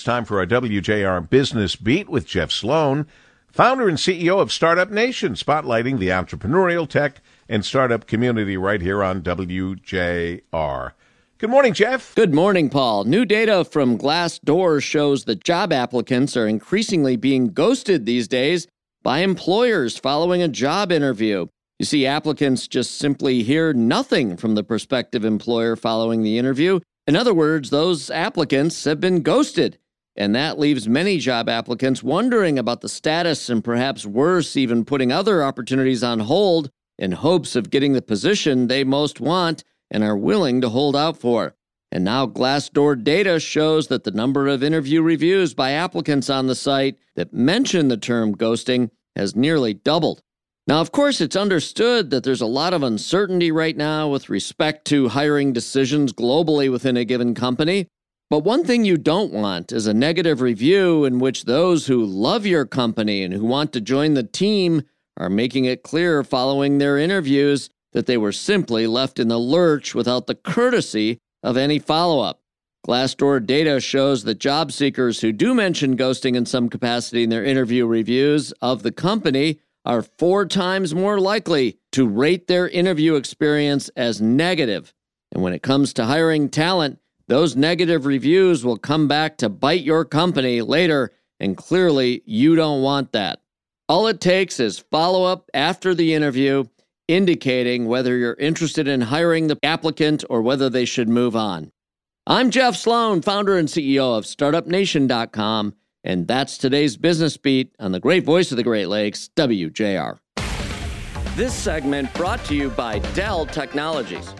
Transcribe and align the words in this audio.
It's 0.00 0.06
time 0.06 0.24
for 0.24 0.38
our 0.38 0.46
WJR 0.46 1.28
Business 1.28 1.76
Beat 1.76 2.08
with 2.08 2.26
Jeff 2.26 2.50
Sloan, 2.50 3.06
founder 3.52 3.86
and 3.86 3.98
CEO 3.98 4.40
of 4.40 4.50
Startup 4.50 4.90
Nation, 4.90 5.34
spotlighting 5.34 5.98
the 5.98 6.08
entrepreneurial 6.08 6.88
tech 6.88 7.20
and 7.50 7.62
startup 7.62 8.06
community 8.06 8.56
right 8.56 8.80
here 8.80 9.04
on 9.04 9.20
WJR. 9.20 10.92
Good 11.36 11.50
morning, 11.50 11.74
Jeff. 11.74 12.14
Good 12.14 12.32
morning, 12.32 12.70
Paul. 12.70 13.04
New 13.04 13.26
data 13.26 13.62
from 13.62 13.98
Glassdoor 13.98 14.82
shows 14.82 15.26
that 15.26 15.44
job 15.44 15.70
applicants 15.70 16.34
are 16.34 16.48
increasingly 16.48 17.16
being 17.16 17.52
ghosted 17.52 18.06
these 18.06 18.26
days 18.26 18.66
by 19.02 19.18
employers 19.18 19.98
following 19.98 20.40
a 20.40 20.48
job 20.48 20.90
interview. 20.90 21.44
You 21.78 21.84
see, 21.84 22.06
applicants 22.06 22.66
just 22.66 22.96
simply 22.96 23.42
hear 23.42 23.74
nothing 23.74 24.38
from 24.38 24.54
the 24.54 24.64
prospective 24.64 25.26
employer 25.26 25.76
following 25.76 26.22
the 26.22 26.38
interview. 26.38 26.80
In 27.06 27.16
other 27.16 27.34
words, 27.34 27.68
those 27.68 28.08
applicants 28.08 28.84
have 28.84 28.98
been 28.98 29.20
ghosted. 29.20 29.76
And 30.16 30.34
that 30.34 30.58
leaves 30.58 30.88
many 30.88 31.18
job 31.18 31.48
applicants 31.48 32.02
wondering 32.02 32.58
about 32.58 32.80
the 32.80 32.88
status 32.88 33.48
and 33.48 33.62
perhaps 33.62 34.04
worse, 34.04 34.56
even 34.56 34.84
putting 34.84 35.12
other 35.12 35.42
opportunities 35.42 36.02
on 36.02 36.20
hold 36.20 36.70
in 36.98 37.12
hopes 37.12 37.56
of 37.56 37.70
getting 37.70 37.92
the 37.92 38.02
position 38.02 38.66
they 38.66 38.84
most 38.84 39.20
want 39.20 39.64
and 39.90 40.04
are 40.04 40.16
willing 40.16 40.60
to 40.60 40.68
hold 40.68 40.94
out 40.94 41.16
for. 41.16 41.54
And 41.92 42.04
now 42.04 42.26
Glassdoor 42.26 43.02
data 43.02 43.40
shows 43.40 43.88
that 43.88 44.04
the 44.04 44.10
number 44.12 44.46
of 44.46 44.62
interview 44.62 45.02
reviews 45.02 45.54
by 45.54 45.72
applicants 45.72 46.30
on 46.30 46.46
the 46.46 46.54
site 46.54 46.98
that 47.16 47.32
mention 47.32 47.88
the 47.88 47.96
term 47.96 48.36
ghosting 48.36 48.90
has 49.16 49.34
nearly 49.34 49.74
doubled. 49.74 50.22
Now, 50.66 50.80
of 50.80 50.92
course, 50.92 51.20
it's 51.20 51.34
understood 51.34 52.10
that 52.10 52.22
there's 52.22 52.40
a 52.40 52.46
lot 52.46 52.74
of 52.74 52.84
uncertainty 52.84 53.50
right 53.50 53.76
now 53.76 54.08
with 54.08 54.28
respect 54.28 54.84
to 54.86 55.08
hiring 55.08 55.52
decisions 55.52 56.12
globally 56.12 56.70
within 56.70 56.96
a 56.96 57.04
given 57.04 57.34
company. 57.34 57.88
But 58.30 58.44
one 58.44 58.64
thing 58.64 58.84
you 58.84 58.96
don't 58.96 59.32
want 59.32 59.72
is 59.72 59.88
a 59.88 59.92
negative 59.92 60.40
review 60.40 61.04
in 61.04 61.18
which 61.18 61.44
those 61.46 61.88
who 61.88 62.04
love 62.04 62.46
your 62.46 62.64
company 62.64 63.24
and 63.24 63.34
who 63.34 63.44
want 63.44 63.72
to 63.72 63.80
join 63.80 64.14
the 64.14 64.22
team 64.22 64.82
are 65.16 65.28
making 65.28 65.64
it 65.64 65.82
clear 65.82 66.22
following 66.22 66.78
their 66.78 66.96
interviews 66.96 67.70
that 67.92 68.06
they 68.06 68.16
were 68.16 68.30
simply 68.30 68.86
left 68.86 69.18
in 69.18 69.26
the 69.26 69.38
lurch 69.38 69.96
without 69.96 70.28
the 70.28 70.36
courtesy 70.36 71.18
of 71.42 71.56
any 71.56 71.80
follow 71.80 72.20
up. 72.20 72.40
Glassdoor 72.86 73.44
data 73.44 73.80
shows 73.80 74.22
that 74.22 74.38
job 74.38 74.70
seekers 74.70 75.20
who 75.20 75.32
do 75.32 75.52
mention 75.52 75.96
ghosting 75.96 76.36
in 76.36 76.46
some 76.46 76.68
capacity 76.68 77.24
in 77.24 77.30
their 77.30 77.44
interview 77.44 77.84
reviews 77.84 78.52
of 78.62 78.84
the 78.84 78.92
company 78.92 79.58
are 79.84 80.02
four 80.02 80.46
times 80.46 80.94
more 80.94 81.18
likely 81.18 81.78
to 81.90 82.06
rate 82.06 82.46
their 82.46 82.68
interview 82.68 83.16
experience 83.16 83.88
as 83.96 84.20
negative. 84.20 84.94
And 85.32 85.42
when 85.42 85.52
it 85.52 85.64
comes 85.64 85.92
to 85.94 86.04
hiring 86.04 86.48
talent, 86.48 87.00
those 87.30 87.54
negative 87.54 88.06
reviews 88.06 88.64
will 88.64 88.76
come 88.76 89.06
back 89.06 89.36
to 89.36 89.48
bite 89.48 89.82
your 89.82 90.04
company 90.04 90.62
later, 90.62 91.12
and 91.38 91.56
clearly 91.56 92.22
you 92.26 92.56
don't 92.56 92.82
want 92.82 93.12
that. 93.12 93.40
All 93.88 94.08
it 94.08 94.20
takes 94.20 94.58
is 94.58 94.80
follow 94.80 95.22
up 95.22 95.48
after 95.54 95.94
the 95.94 96.12
interview 96.12 96.64
indicating 97.06 97.86
whether 97.86 98.16
you're 98.16 98.34
interested 98.34 98.88
in 98.88 99.00
hiring 99.00 99.46
the 99.46 99.56
applicant 99.62 100.24
or 100.28 100.42
whether 100.42 100.68
they 100.68 100.84
should 100.84 101.08
move 101.08 101.36
on. 101.36 101.70
I'm 102.26 102.50
Jeff 102.50 102.74
Sloan, 102.74 103.22
founder 103.22 103.56
and 103.56 103.68
CEO 103.68 104.18
of 104.18 104.24
StartupNation.com, 104.24 105.74
and 106.02 106.26
that's 106.26 106.58
today's 106.58 106.96
business 106.96 107.36
beat 107.36 107.72
on 107.78 107.92
the 107.92 108.00
great 108.00 108.24
voice 108.24 108.50
of 108.50 108.56
the 108.56 108.64
Great 108.64 108.86
Lakes, 108.86 109.30
WJR. 109.36 110.18
This 111.36 111.54
segment 111.54 112.12
brought 112.14 112.44
to 112.46 112.56
you 112.56 112.70
by 112.70 112.98
Dell 113.14 113.46
Technologies. 113.46 114.34